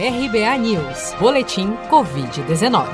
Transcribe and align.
RBA 0.00 0.56
News, 0.58 1.12
Boletim 1.18 1.72
Covid-19. 1.90 2.86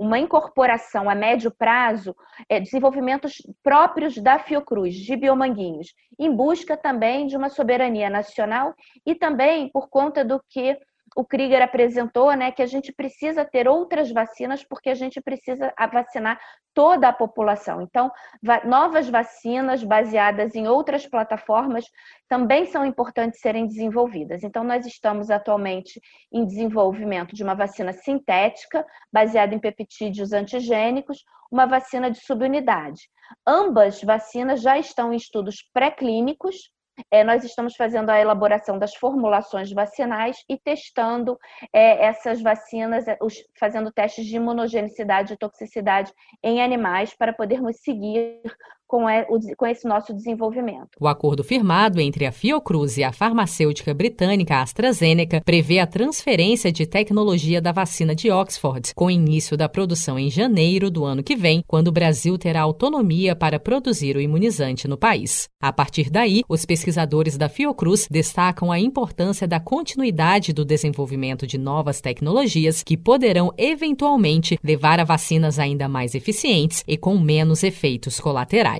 uma 0.00 0.18
incorporação 0.18 1.10
a 1.10 1.14
médio 1.14 1.50
prazo, 1.50 2.16
é, 2.48 2.58
desenvolvimentos 2.58 3.34
próprios 3.62 4.16
da 4.16 4.38
Fiocruz, 4.38 4.94
de 4.94 5.14
Biomanguinhos, 5.14 5.88
em 6.18 6.34
busca 6.34 6.74
também 6.74 7.26
de 7.26 7.36
uma 7.36 7.50
soberania 7.50 8.08
nacional 8.08 8.74
e 9.04 9.14
também 9.14 9.68
por 9.68 9.90
conta 9.90 10.24
do 10.24 10.42
que 10.48 10.78
o 11.16 11.24
Krieger 11.24 11.62
apresentou, 11.62 12.32
né, 12.34 12.52
que 12.52 12.62
a 12.62 12.66
gente 12.66 12.92
precisa 12.92 13.44
ter 13.44 13.66
outras 13.66 14.10
vacinas 14.12 14.62
porque 14.64 14.90
a 14.90 14.94
gente 14.94 15.20
precisa 15.20 15.72
vacinar 15.92 16.40
toda 16.72 17.08
a 17.08 17.12
população. 17.12 17.82
Então, 17.82 18.10
va 18.42 18.64
novas 18.64 19.08
vacinas 19.08 19.82
baseadas 19.82 20.54
em 20.54 20.68
outras 20.68 21.06
plataformas 21.06 21.84
também 22.28 22.66
são 22.66 22.84
importantes 22.84 23.40
serem 23.40 23.66
desenvolvidas. 23.66 24.44
Então, 24.44 24.62
nós 24.62 24.86
estamos 24.86 25.30
atualmente 25.30 26.00
em 26.32 26.46
desenvolvimento 26.46 27.34
de 27.34 27.42
uma 27.42 27.54
vacina 27.54 27.92
sintética 27.92 28.86
baseada 29.12 29.54
em 29.54 29.58
peptídeos 29.58 30.32
antigênicos, 30.32 31.24
uma 31.50 31.66
vacina 31.66 32.10
de 32.10 32.20
subunidade. 32.24 33.10
Ambas 33.46 34.00
vacinas 34.02 34.62
já 34.62 34.78
estão 34.78 35.12
em 35.12 35.16
estudos 35.16 35.68
pré-clínicos 35.72 36.70
é, 37.10 37.22
nós 37.24 37.44
estamos 37.44 37.76
fazendo 37.76 38.10
a 38.10 38.20
elaboração 38.20 38.78
das 38.78 38.94
formulações 38.94 39.72
vacinais 39.72 40.44
e 40.48 40.58
testando 40.58 41.38
é, 41.72 42.04
essas 42.04 42.40
vacinas, 42.40 43.06
é, 43.06 43.16
os, 43.20 43.34
fazendo 43.58 43.92
testes 43.92 44.26
de 44.26 44.36
imunogenicidade 44.36 45.34
e 45.34 45.36
toxicidade 45.36 46.12
em 46.42 46.62
animais 46.62 47.14
para 47.14 47.32
podermos 47.32 47.76
seguir 47.80 48.40
com, 48.90 49.04
com 49.56 49.66
esse 49.66 49.86
nosso 49.86 50.12
desenvolvimento. 50.12 50.88
O 51.00 51.06
acordo 51.06 51.44
firmado 51.44 52.00
entre 52.00 52.26
a 52.26 52.32
Fiocruz 52.32 52.98
e 52.98 53.04
a 53.04 53.12
farmacêutica 53.12 53.94
britânica 53.94 54.60
AstraZeneca 54.60 55.40
prevê 55.44 55.78
a 55.78 55.86
transferência 55.86 56.72
de 56.72 56.84
tecnologia 56.84 57.60
da 57.60 57.70
vacina 57.70 58.16
de 58.16 58.32
Oxford, 58.32 58.92
com 58.96 59.08
início 59.08 59.56
da 59.56 59.68
produção 59.68 60.18
em 60.18 60.28
janeiro 60.28 60.90
do 60.90 61.04
ano 61.04 61.22
que 61.22 61.36
vem, 61.36 61.62
quando 61.68 61.86
o 61.86 61.92
Brasil 61.92 62.36
terá 62.36 62.62
autonomia 62.62 63.36
para 63.36 63.60
produzir 63.60 64.16
o 64.16 64.20
imunizante 64.20 64.88
no 64.88 64.96
país. 64.96 65.48
A 65.62 65.72
partir 65.72 66.10
daí, 66.10 66.42
os 66.48 66.64
pesquisadores 66.66 67.38
da 67.38 67.48
Fiocruz 67.48 68.08
destacam 68.10 68.72
a 68.72 68.80
importância 68.80 69.46
da 69.46 69.60
continuidade 69.60 70.52
do 70.52 70.64
desenvolvimento 70.64 71.46
de 71.46 71.58
novas 71.58 72.00
tecnologias 72.00 72.82
que 72.82 72.96
poderão 72.96 73.52
eventualmente 73.56 74.58
levar 74.64 74.98
a 74.98 75.04
vacinas 75.04 75.60
ainda 75.60 75.88
mais 75.88 76.16
eficientes 76.16 76.82
e 76.88 76.96
com 76.96 77.16
menos 77.16 77.62
efeitos 77.62 78.18
colaterais. 78.18 78.79